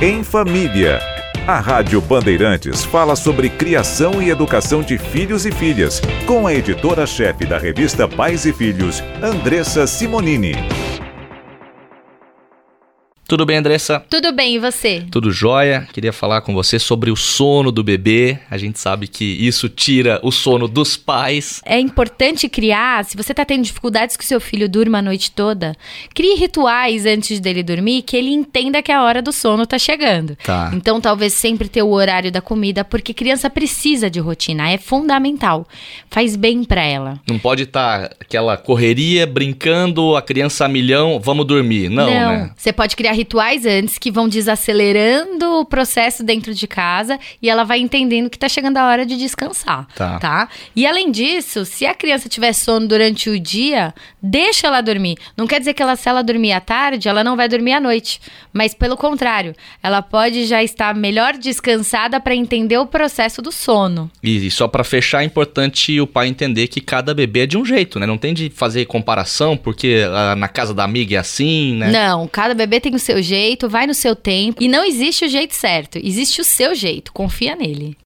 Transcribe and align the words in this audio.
Em 0.00 0.22
Família. 0.22 1.00
A 1.44 1.58
Rádio 1.58 2.00
Bandeirantes 2.00 2.84
fala 2.84 3.16
sobre 3.16 3.50
criação 3.50 4.22
e 4.22 4.30
educação 4.30 4.80
de 4.80 4.96
filhos 4.96 5.44
e 5.44 5.50
filhas, 5.50 6.00
com 6.24 6.46
a 6.46 6.54
editora-chefe 6.54 7.44
da 7.44 7.58
revista 7.58 8.06
Pais 8.06 8.46
e 8.46 8.52
Filhos, 8.52 9.02
Andressa 9.20 9.88
Simonini. 9.88 10.52
Tudo 13.28 13.44
bem, 13.44 13.58
Andressa? 13.58 14.02
Tudo 14.08 14.32
bem, 14.32 14.54
e 14.54 14.58
você? 14.58 15.04
Tudo 15.10 15.30
jóia. 15.30 15.86
Queria 15.92 16.14
falar 16.14 16.40
com 16.40 16.54
você 16.54 16.78
sobre 16.78 17.10
o 17.10 17.16
sono 17.16 17.70
do 17.70 17.84
bebê. 17.84 18.38
A 18.50 18.56
gente 18.56 18.80
sabe 18.80 19.06
que 19.06 19.22
isso 19.22 19.68
tira 19.68 20.18
o 20.22 20.32
sono 20.32 20.66
dos 20.66 20.96
pais. 20.96 21.60
É 21.62 21.78
importante 21.78 22.48
criar, 22.48 23.04
se 23.04 23.18
você 23.18 23.34
tá 23.34 23.44
tendo 23.44 23.64
dificuldades 23.64 24.16
que 24.16 24.24
o 24.24 24.26
seu 24.26 24.40
filho 24.40 24.66
durma 24.66 25.00
a 25.00 25.02
noite 25.02 25.30
toda, 25.30 25.76
crie 26.14 26.36
rituais 26.36 27.04
antes 27.04 27.38
dele 27.38 27.62
dormir 27.62 28.00
que 28.00 28.16
ele 28.16 28.30
entenda 28.30 28.80
que 28.80 28.90
a 28.90 29.02
hora 29.02 29.20
do 29.20 29.30
sono 29.30 29.66
tá 29.66 29.78
chegando. 29.78 30.34
Tá. 30.42 30.70
Então, 30.72 30.98
talvez 30.98 31.34
sempre 31.34 31.68
ter 31.68 31.82
o 31.82 31.90
horário 31.90 32.32
da 32.32 32.40
comida, 32.40 32.82
porque 32.82 33.12
criança 33.12 33.50
precisa 33.50 34.08
de 34.08 34.20
rotina, 34.20 34.70
é 34.70 34.78
fundamental. 34.78 35.68
Faz 36.10 36.34
bem 36.34 36.64
para 36.64 36.82
ela. 36.82 37.20
Não 37.28 37.38
pode 37.38 37.64
estar 37.64 38.08
tá 38.08 38.16
aquela 38.18 38.56
correria, 38.56 39.26
brincando, 39.26 40.16
a 40.16 40.22
criança 40.22 40.64
a 40.64 40.68
milhão, 40.68 41.20
vamos 41.22 41.46
dormir. 41.46 41.90
Não, 41.90 42.06
Não. 42.06 42.32
né? 42.32 42.50
Você 42.56 42.72
pode 42.72 42.96
criar 42.96 43.17
rituais 43.18 43.66
antes 43.66 43.98
que 43.98 44.12
vão 44.12 44.28
desacelerando 44.28 45.60
o 45.60 45.64
processo 45.64 46.22
dentro 46.22 46.54
de 46.54 46.68
casa 46.68 47.18
e 47.42 47.50
ela 47.50 47.64
vai 47.64 47.80
entendendo 47.80 48.30
que 48.30 48.38
tá 48.38 48.48
chegando 48.48 48.76
a 48.76 48.86
hora 48.86 49.04
de 49.04 49.16
descansar, 49.16 49.86
Tá. 50.20 50.48
E 50.76 50.86
além 50.86 51.10
disso, 51.10 51.64
se 51.64 51.84
a 51.84 51.94
criança 51.94 52.28
tiver 52.28 52.52
sono 52.52 52.86
durante 52.86 53.28
o 53.28 53.38
dia, 53.40 53.92
deixa 54.22 54.68
ela 54.68 54.80
dormir. 54.80 55.16
Não 55.36 55.46
quer 55.46 55.58
dizer 55.58 55.74
que 55.74 55.82
ela, 55.82 55.96
se 55.96 56.08
ela 56.08 56.22
dormir 56.22 56.52
à 56.52 56.60
tarde, 56.60 57.08
ela 57.08 57.24
não 57.24 57.36
vai 57.36 57.48
dormir 57.48 57.72
à 57.72 57.80
noite, 57.80 58.20
mas 58.52 58.72
pelo 58.72 58.96
contrário, 58.96 59.54
ela 59.82 60.00
pode 60.00 60.46
já 60.46 60.62
estar 60.62 60.94
melhor 60.94 61.36
descansada 61.36 62.20
para 62.20 62.34
entender 62.34 62.78
o 62.78 62.86
processo 62.86 63.42
do 63.42 63.50
sono. 63.50 64.10
E 64.22 64.48
só 64.50 64.68
pra 64.68 64.84
fechar, 64.84 65.22
é 65.22 65.24
importante 65.24 66.00
o 66.00 66.06
pai 66.06 66.28
entender 66.28 66.68
que 66.68 66.80
cada 66.80 67.12
bebê 67.12 67.40
é 67.40 67.46
de 67.46 67.58
um 67.58 67.64
jeito, 67.64 67.98
né? 67.98 68.06
Não 68.06 68.18
tem 68.18 68.32
de 68.32 68.48
fazer 68.50 68.84
comparação, 68.86 69.56
porque 69.56 70.04
ah, 70.08 70.36
na 70.36 70.48
casa 70.48 70.72
da 70.72 70.84
amiga 70.84 71.16
é 71.16 71.18
assim, 71.18 71.74
né? 71.74 71.90
Não, 71.90 72.28
cada 72.28 72.54
bebê 72.54 72.78
tem 72.80 72.94
o 72.94 72.98
seu 73.08 73.22
jeito, 73.22 73.70
vai 73.70 73.86
no 73.86 73.94
seu 73.94 74.14
tempo 74.14 74.62
e 74.62 74.68
não 74.68 74.84
existe 74.84 75.24
o 75.24 75.28
jeito 75.28 75.54
certo, 75.54 75.98
existe 75.98 76.42
o 76.42 76.44
seu 76.44 76.74
jeito, 76.74 77.10
confia 77.10 77.56
nele. 77.56 77.96